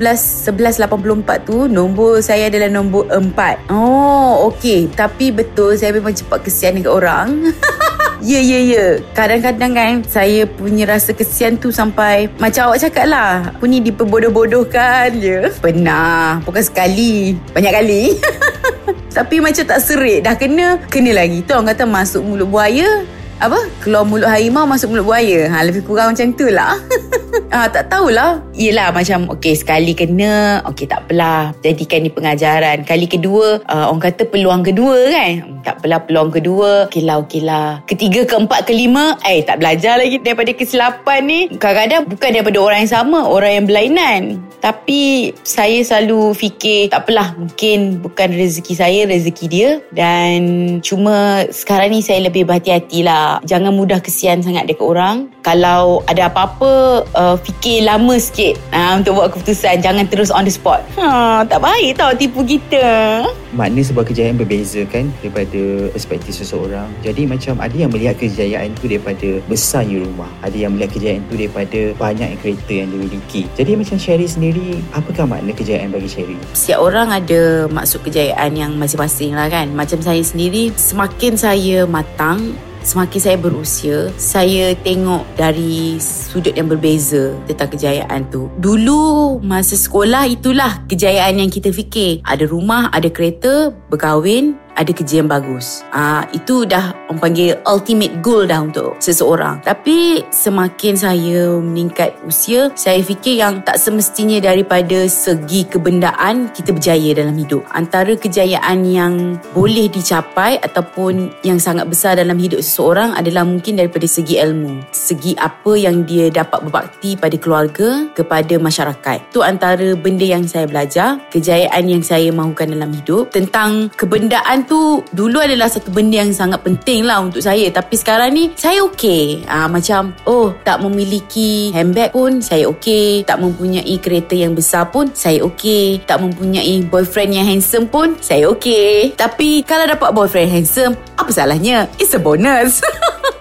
1184 0.49 1.45
tu, 1.45 1.69
nombor 1.69 2.23
saya 2.25 2.49
adalah 2.49 2.71
nombor 2.71 3.05
4. 3.11 3.69
Oh, 3.69 4.49
okey 4.49 4.89
tapi 5.03 5.35
betul 5.35 5.75
saya 5.75 5.91
memang 5.91 6.15
cepat 6.15 6.47
kesian 6.47 6.79
dengan 6.79 6.95
orang. 6.95 7.27
Ya, 8.23 8.39
ya, 8.39 8.55
ya. 8.63 8.85
Kadang-kadang 9.11 9.75
kan 9.75 9.93
saya 10.07 10.47
punya 10.47 10.87
rasa 10.87 11.11
kesian 11.11 11.59
tu 11.59 11.75
sampai 11.75 12.31
macam 12.39 12.71
awak 12.71 12.87
cakap 12.87 13.11
lah. 13.11 13.51
Aku 13.51 13.67
ni 13.67 13.83
diperbodoh-bodohkan 13.83 15.11
je. 15.19 15.51
Pernah. 15.59 16.39
Bukan 16.47 16.63
sekali. 16.63 17.35
Banyak 17.51 17.73
kali. 17.75 18.15
Tapi 19.19 19.43
macam 19.43 19.67
tak 19.67 19.83
serik. 19.83 20.23
Dah 20.23 20.39
kena, 20.39 20.79
kena 20.87 21.11
lagi. 21.19 21.43
Tu 21.43 21.51
orang 21.51 21.75
kata 21.75 21.83
masuk 21.83 22.23
mulut 22.23 22.47
buaya. 22.47 23.03
Apa? 23.43 23.59
Keluar 23.83 24.07
mulut 24.07 24.31
harimau 24.31 24.63
masuk 24.63 24.95
mulut 24.95 25.11
buaya. 25.11 25.51
Ha, 25.51 25.67
lebih 25.67 25.83
kurang 25.83 26.15
macam 26.15 26.31
tu 26.31 26.47
lah. 26.47 26.79
Ah, 27.53 27.69
tak 27.69 27.89
tahulah. 27.89 28.41
Yelah 28.53 28.89
macam 28.89 29.29
okey 29.37 29.53
sekali 29.57 29.93
kena, 29.93 30.61
okey 30.69 30.89
tak 30.89 31.05
apalah. 31.05 31.53
Jadikan 31.61 32.01
ni 32.05 32.09
pengajaran. 32.09 32.81
Kali 32.81 33.05
kedua, 33.09 33.61
uh, 33.69 33.93
orang 33.93 34.09
kata 34.09 34.25
peluang 34.29 34.61
kedua 34.65 34.97
kan. 35.09 35.61
Tak 35.61 35.81
apalah 35.81 36.01
peluang 36.05 36.29
kedua. 36.33 36.89
Okeylah, 36.89 37.21
okeylah. 37.21 37.69
Ketiga, 37.85 38.25
keempat, 38.25 38.65
kelima, 38.65 39.17
eh 39.25 39.45
tak 39.45 39.61
belajar 39.61 40.01
lagi 40.01 40.17
daripada 40.21 40.51
kesilapan 40.53 41.21
ni. 41.25 41.39
Kadang-kadang 41.57 42.09
bukan 42.09 42.29
daripada 42.33 42.57
orang 42.57 42.79
yang 42.85 42.93
sama, 42.93 43.19
orang 43.25 43.51
yang 43.61 43.65
berlainan. 43.65 44.21
Tapi 44.61 45.33
saya 45.41 45.81
selalu 45.81 46.37
fikir 46.37 46.93
tak 46.93 47.05
apalah 47.05 47.35
mungkin 47.35 48.01
bukan 48.01 48.29
rezeki 48.33 48.73
saya, 48.77 48.99
rezeki 49.09 49.45
dia. 49.49 49.69
Dan 49.89 50.37
cuma 50.85 51.45
sekarang 51.49 51.93
ni 51.93 52.01
saya 52.05 52.25
lebih 52.27 52.45
berhati-hati 52.49 53.05
lah. 53.05 53.32
Jangan 53.41 53.73
mudah 53.73 54.03
kesian 54.03 54.45
sangat 54.45 54.69
dekat 54.69 54.85
orang. 54.85 55.33
Kalau 55.41 56.05
ada 56.05 56.29
apa-apa, 56.29 57.03
uh, 57.17 57.35
fikir 57.41 57.87
lama 57.87 58.15
sikit 58.21 58.59
uh, 58.69 58.99
untuk 59.01 59.17
buat 59.17 59.33
keputusan. 59.33 59.81
Jangan 59.81 60.05
terus 60.11 60.29
on 60.29 60.45
the 60.45 60.53
spot. 60.53 60.85
Ha, 60.99 61.41
tak 61.49 61.59
baik 61.63 61.97
tau 61.97 62.13
tipu 62.13 62.45
kita. 62.45 63.23
Makna 63.53 63.85
sebuah 63.85 64.09
kejayaan 64.09 64.37
berbeza 64.37 64.81
kan 64.89 65.13
daripada 65.21 65.89
perspektif 65.93 66.33
seseorang. 66.37 66.89
Jadi 67.05 67.29
macam 67.29 67.61
ada 67.61 67.75
yang 67.75 67.93
melihat 67.93 68.17
kejayaan 68.17 68.73
tu 68.77 68.89
daripada 68.89 69.39
besarnya 69.45 70.01
rumah. 70.01 70.29
Ada 70.41 70.57
yang 70.57 70.73
melihat 70.73 70.97
kejayaan 70.97 71.21
tu 71.29 71.37
daripada 71.37 71.79
banyak 71.95 72.29
kereta 72.41 72.73
yang 72.73 72.89
dimiliki. 72.89 73.45
Jadi 73.53 73.71
macam 73.77 73.97
Sherry 74.01 74.25
sendiri, 74.25 74.81
apakah 74.97 75.29
makna 75.29 75.53
kejayaan 75.53 75.93
bagi 75.93 76.09
Sherry? 76.09 76.37
Setiap 76.57 76.81
orang 76.81 77.13
ada 77.13 77.69
maksud 77.69 78.01
kejayaan 78.01 78.57
yang 78.57 78.73
masing-masing 78.75 79.37
lah 79.37 79.47
kan. 79.47 79.69
Macam 79.77 80.01
saya 80.01 80.19
sendiri, 80.25 80.73
semakin 80.73 81.37
saya 81.37 81.85
matang, 81.85 82.57
semakin 82.83 83.19
saya 83.19 83.37
berusia, 83.39 84.11
saya 84.19 84.75
tengok 84.83 85.23
dari 85.39 85.97
sudut 85.97 86.51
yang 86.53 86.67
berbeza 86.67 87.31
tentang 87.47 87.71
kejayaan 87.71 88.27
tu. 88.29 88.51
Dulu 88.59 89.39
masa 89.39 89.79
sekolah 89.79 90.27
itulah 90.27 90.83
kejayaan 90.91 91.39
yang 91.39 91.49
kita 91.49 91.71
fikir. 91.71 92.19
Ada 92.27 92.45
rumah, 92.45 92.91
ada 92.91 93.07
kereta, 93.07 93.71
berkahwin, 93.87 94.59
ada 94.75 94.91
kerja 94.91 95.21
yang 95.21 95.29
bagus. 95.29 95.85
Ah 95.93 96.25
itu 96.33 96.65
dah 96.65 96.93
orang 97.09 97.21
panggil 97.21 97.57
ultimate 97.69 98.19
goal 98.25 98.45
dah 98.45 98.61
untuk 98.65 98.97
seseorang. 98.97 99.61
Tapi 99.61 100.25
semakin 100.29 100.93
saya 100.97 101.57
meningkat 101.61 102.17
usia, 102.25 102.73
saya 102.73 102.99
fikir 103.01 103.39
yang 103.39 103.61
tak 103.61 103.77
semestinya 103.77 104.41
daripada 104.41 105.05
segi 105.05 105.65
kebendaan 105.69 106.49
kita 106.51 106.73
berjaya 106.73 107.13
dalam 107.13 107.37
hidup. 107.37 107.61
Antara 107.71 108.17
kejayaan 108.17 108.85
yang 108.87 109.13
boleh 109.53 109.87
dicapai 109.89 110.57
ataupun 110.61 111.31
yang 111.45 111.61
sangat 111.61 111.87
besar 111.87 112.17
dalam 112.17 112.37
hidup 112.37 112.59
seseorang 112.61 113.13
adalah 113.13 113.45
mungkin 113.45 113.77
daripada 113.77 114.09
segi 114.09 114.41
ilmu. 114.41 114.89
Segi 114.89 115.37
apa 115.37 115.77
yang 115.77 116.03
dia 116.07 116.33
dapat 116.33 116.65
berbakti 116.65 117.15
pada 117.15 117.35
keluarga, 117.37 118.09
kepada 118.15 118.57
masyarakat. 118.57 119.17
Itu 119.29 119.45
antara 119.45 119.93
benda 119.97 120.25
yang 120.25 120.45
saya 120.47 120.65
belajar, 120.65 121.19
kejayaan 121.29 121.83
yang 121.85 122.03
saya 122.03 122.29
mahukan 122.33 122.73
dalam 122.73 122.91
hidup. 122.93 123.29
Tentang 123.33 123.91
kebendaan 123.93 124.62
tu 124.65 125.03
dulu 125.11 125.37
adalah 125.39 125.69
satu 125.69 125.93
benda 125.93 126.19
yang 126.23 126.33
sangat 126.33 126.63
penting 126.63 127.05
lah 127.05 127.21
untuk 127.21 127.39
saya. 127.39 127.69
Tapi 127.69 127.95
sekarang 127.95 128.33
ni 128.33 128.49
saya 128.57 128.83
okey. 128.89 129.45
Ha, 129.47 129.67
macam 129.67 130.15
oh 130.27 130.51
tak 130.63 130.81
memiliki 130.81 131.71
handbag 131.75 132.11
pun 132.15 132.39
saya 132.39 132.67
okey. 132.71 133.27
Tak 133.27 133.39
mempunyai 133.39 133.95
kereta 133.99 134.33
yang 134.33 134.55
besar 134.55 134.89
pun 134.89 135.11
saya 135.11 135.43
okey. 135.47 136.03
Tak 136.07 136.23
mempunyai 136.23 136.83
boyfriend 136.87 137.31
yang 137.35 137.47
handsome 137.47 137.87
pun 137.87 138.15
saya 138.19 138.49
okey. 138.51 139.13
Tapi 139.15 139.63
kalau 139.63 139.85
dapat 139.87 140.09
boyfriend 140.11 140.49
handsome 140.51 140.93
apa 141.15 141.29
salahnya? 141.29 141.85
It's 142.01 142.15
a 142.15 142.19
bonus. 142.19 142.81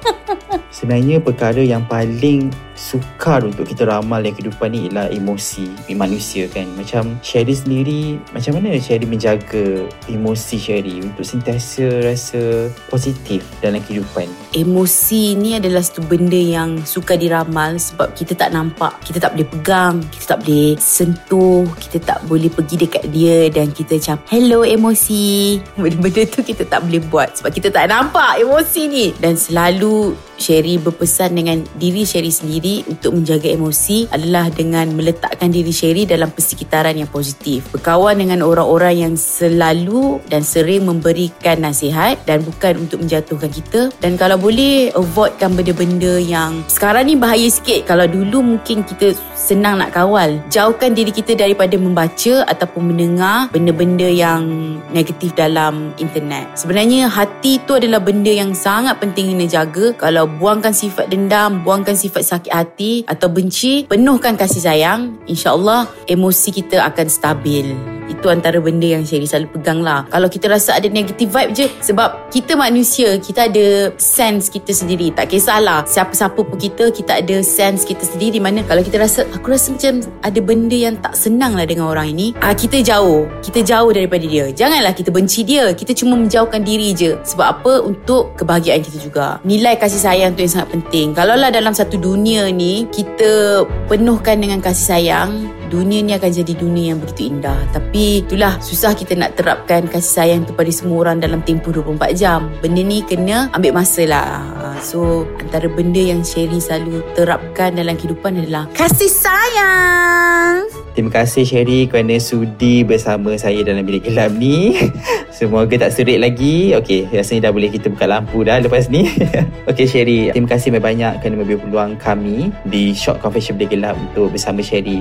Sebenarnya 0.76 1.22
perkara 1.22 1.60
yang 1.62 1.84
paling 1.86 2.50
sukar 2.82 3.46
untuk 3.46 3.70
kita 3.70 3.86
ramal 3.86 4.18
yang 4.26 4.34
kehidupan 4.34 4.74
ni 4.74 4.90
ialah 4.90 5.06
emosi 5.14 5.70
manusia 5.94 6.50
kan. 6.50 6.66
Macam 6.74 7.14
Sherry 7.22 7.54
sendiri, 7.54 8.18
macam 8.34 8.58
mana 8.58 8.74
Sherry 8.82 9.06
menjaga 9.06 9.86
emosi 10.10 10.56
Sherry 10.58 10.98
untuk 10.98 11.22
sentiasa 11.22 12.02
rasa 12.02 12.66
positif 12.90 13.46
dalam 13.62 13.78
kehidupan? 13.86 14.26
Emosi 14.58 15.38
ni 15.38 15.54
adalah 15.54 15.84
satu 15.84 16.02
benda 16.02 16.36
yang 16.36 16.82
suka 16.82 17.14
diramal 17.14 17.78
sebab 17.78 18.10
kita 18.18 18.34
tak 18.34 18.50
nampak, 18.50 18.98
kita 19.06 19.22
tak 19.22 19.38
boleh 19.38 19.46
pegang, 19.46 20.02
kita 20.10 20.34
tak 20.34 20.38
boleh 20.42 20.74
sentuh, 20.82 21.62
kita 21.78 21.98
tak 22.02 22.18
boleh 22.26 22.50
pergi 22.50 22.76
dekat 22.82 23.04
dia 23.14 23.46
dan 23.52 23.70
kita 23.70 24.00
macam 24.02 24.18
hello 24.32 24.66
emosi. 24.66 25.60
Benda-benda 25.78 26.22
tu 26.26 26.40
kita 26.42 26.66
tak 26.66 26.82
boleh 26.88 27.00
buat 27.06 27.38
sebab 27.38 27.52
kita 27.54 27.68
tak 27.70 27.92
nampak 27.92 28.42
emosi 28.42 28.82
ni 28.90 29.06
dan 29.20 29.38
selalu 29.38 30.16
Sherry 30.40 30.80
berpesan 30.80 31.38
dengan 31.38 31.62
diri 31.78 32.02
Sherry 32.02 32.32
sendiri 32.32 32.71
untuk 32.88 33.12
menjaga 33.12 33.52
emosi 33.52 34.08
adalah 34.08 34.48
dengan 34.48 34.88
meletakkan 34.96 35.52
diri 35.52 35.68
Sherry 35.68 36.08
dalam 36.08 36.32
persekitaran 36.32 36.96
yang 36.96 37.10
positif. 37.12 37.68
Berkawan 37.68 38.16
dengan 38.16 38.40
orang-orang 38.40 39.04
yang 39.04 39.14
selalu 39.18 40.22
dan 40.32 40.40
sering 40.40 40.88
memberikan 40.88 41.60
nasihat 41.60 42.16
dan 42.24 42.40
bukan 42.40 42.88
untuk 42.88 43.04
menjatuhkan 43.04 43.52
kita. 43.52 43.92
Dan 44.00 44.16
kalau 44.16 44.40
boleh 44.40 44.94
avoidkan 44.96 45.52
benda-benda 45.52 46.16
yang 46.16 46.64
sekarang 46.70 47.10
ni 47.10 47.18
bahaya 47.18 47.50
sikit. 47.52 47.84
Kalau 47.84 48.08
dulu 48.08 48.56
mungkin 48.56 48.86
kita 48.86 49.12
senang 49.34 49.82
nak 49.82 49.92
kawal. 49.92 50.38
Jauhkan 50.48 50.94
diri 50.94 51.10
kita 51.10 51.34
daripada 51.34 51.74
membaca 51.74 52.46
ataupun 52.46 52.94
mendengar 52.94 53.50
benda-benda 53.50 54.06
yang 54.06 54.46
negatif 54.94 55.34
dalam 55.34 55.90
internet. 55.98 56.54
Sebenarnya 56.54 57.10
hati 57.10 57.58
tu 57.66 57.74
adalah 57.74 57.98
benda 57.98 58.30
yang 58.30 58.54
sangat 58.54 59.02
penting 59.02 59.34
kena 59.34 59.50
jaga. 59.50 59.90
Kalau 59.98 60.30
buangkan 60.30 60.70
sifat 60.70 61.10
dendam, 61.10 61.66
buangkan 61.66 61.98
sifat 61.98 62.22
sakit 62.22 62.51
hati 62.52 63.08
atau 63.08 63.32
benci, 63.32 63.88
penuhkan 63.88 64.36
kasih 64.36 64.60
sayang, 64.60 65.16
insya-Allah 65.24 65.88
emosi 66.04 66.52
kita 66.52 66.84
akan 66.92 67.08
stabil. 67.08 67.66
Itu 68.12 68.28
antara 68.28 68.60
benda 68.60 68.84
yang 68.84 69.08
Sherry 69.08 69.24
selalu 69.24 69.56
pegang 69.56 69.80
lah. 69.80 70.04
Kalau 70.12 70.28
kita 70.28 70.52
rasa 70.52 70.76
ada 70.76 70.86
negative 70.92 71.32
vibe 71.32 71.52
je, 71.56 71.66
sebab 71.80 72.28
kita 72.28 72.52
manusia, 72.54 73.16
kita 73.16 73.48
ada 73.48 73.96
sense 73.96 74.52
kita 74.52 74.76
sendiri. 74.76 75.08
Tak 75.16 75.32
kisahlah 75.32 75.88
siapa-siapa 75.88 76.36
pun 76.36 76.58
kita, 76.60 76.92
kita 76.92 77.24
ada 77.24 77.40
sense 77.40 77.88
kita 77.88 78.04
sendiri. 78.04 78.36
Di 78.36 78.42
mana 78.42 78.60
kalau 78.68 78.84
kita 78.84 79.00
rasa, 79.00 79.24
aku 79.32 79.56
rasa 79.56 79.72
macam 79.72 80.04
ada 80.20 80.40
benda 80.44 80.76
yang 80.76 80.96
tak 81.00 81.16
senang 81.16 81.56
lah 81.56 81.64
dengan 81.64 81.88
orang 81.88 82.12
ini, 82.12 82.36
ah, 82.44 82.52
kita 82.52 82.84
jauh. 82.84 83.24
Kita 83.40 83.64
jauh 83.64 83.90
daripada 83.90 84.22
dia. 84.28 84.52
Janganlah 84.52 84.92
kita 84.92 85.08
benci 85.08 85.40
dia. 85.42 85.72
Kita 85.72 85.96
cuma 85.96 86.20
menjauhkan 86.20 86.60
diri 86.60 86.92
je. 86.92 87.16
Sebab 87.24 87.46
apa? 87.58 87.80
Untuk 87.80 88.36
kebahagiaan 88.36 88.84
kita 88.84 88.98
juga. 89.00 89.40
Nilai 89.42 89.80
kasih 89.80 90.00
sayang 90.02 90.36
tu 90.36 90.44
yang 90.44 90.52
sangat 90.52 90.76
penting. 90.76 91.16
Kalaulah 91.16 91.48
dalam 91.48 91.72
satu 91.72 91.96
dunia 91.96 92.50
ni, 92.52 92.84
kita 92.90 93.64
penuhkan 93.88 94.42
dengan 94.42 94.58
kasih 94.60 94.86
sayang, 94.98 95.30
dunia 95.72 96.04
ni 96.04 96.12
akan 96.12 96.28
jadi 96.28 96.52
dunia 96.52 96.92
yang 96.92 97.00
begitu 97.00 97.32
indah. 97.32 97.56
Tapi 97.72 98.20
itulah 98.20 98.60
susah 98.60 98.92
kita 98.92 99.16
nak 99.16 99.40
terapkan 99.40 99.88
kasih 99.88 100.12
sayang 100.20 100.44
tu 100.44 100.52
pada 100.52 100.68
semua 100.68 101.08
orang 101.08 101.24
dalam 101.24 101.40
tempoh 101.40 101.72
24 101.72 102.12
jam. 102.12 102.52
Benda 102.60 102.84
ni 102.84 103.00
kena 103.00 103.48
ambil 103.56 103.80
masa 103.80 104.04
lah. 104.04 104.44
So 104.84 105.24
antara 105.40 105.72
benda 105.72 106.04
yang 106.04 106.20
Sherry 106.20 106.60
selalu 106.60 107.00
terapkan 107.16 107.72
dalam 107.72 107.96
kehidupan 107.96 108.44
adalah 108.44 108.68
kasih 108.76 109.08
sayang. 109.08 110.68
Terima 110.92 111.08
kasih 111.08 111.48
Sherry 111.48 111.88
kerana 111.88 112.20
sudi 112.20 112.84
bersama 112.84 113.32
saya 113.40 113.64
dalam 113.64 113.80
bilik 113.88 114.12
gelap 114.12 114.28
ni. 114.36 114.76
Semoga 115.32 115.88
tak 115.88 115.96
serik 115.96 116.20
lagi. 116.20 116.76
Okey, 116.76 117.08
rasanya 117.08 117.48
dah 117.48 117.52
boleh 117.56 117.72
kita 117.72 117.88
buka 117.88 118.04
lampu 118.04 118.44
dah 118.44 118.60
lepas 118.60 118.92
ni. 118.92 119.08
Okey 119.72 119.88
Sherry, 119.88 120.28
terima 120.36 120.52
kasih 120.52 120.76
banyak 120.76 121.24
kerana 121.24 121.40
memberi 121.40 121.56
peluang 121.56 121.96
kami 121.96 122.52
di 122.68 122.92
Short 122.92 123.24
Confession 123.24 123.56
Bilik 123.56 123.80
Gelap 123.80 123.96
untuk 123.96 124.36
bersama 124.36 124.60
Sherry. 124.60 125.00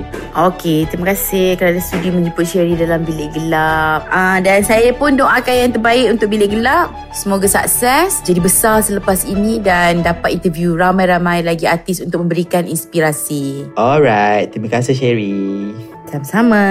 Okey, 0.62 0.86
terima 0.86 1.10
kasih 1.10 1.58
kerana 1.58 1.82
sudi 1.82 2.14
menjemput 2.14 2.46
Sherry 2.46 2.78
dalam 2.78 3.02
bilik 3.02 3.34
gelap. 3.34 4.06
Uh, 4.06 4.38
dan 4.46 4.62
saya 4.62 4.94
pun 4.94 5.18
doakan 5.18 5.66
yang 5.66 5.74
terbaik 5.74 6.06
untuk 6.06 6.30
bilik 6.30 6.54
gelap. 6.54 6.86
Semoga 7.10 7.50
sukses, 7.50 8.22
jadi 8.22 8.38
besar 8.38 8.78
selepas 8.78 9.26
ini 9.26 9.58
dan 9.58 10.06
dapat 10.06 10.38
interview 10.38 10.78
ramai-ramai 10.78 11.42
lagi 11.42 11.66
artis 11.66 11.98
untuk 11.98 12.22
memberikan 12.22 12.62
inspirasi. 12.70 13.74
Alright, 13.74 14.54
terima 14.54 14.70
kasih 14.70 14.94
Sherry. 14.94 15.74
Sama-sama. 16.06 16.62